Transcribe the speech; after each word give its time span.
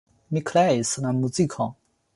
Mi 0.37 0.41
kreis 0.51 0.95
la 1.05 1.13
muzikon. 1.19 1.75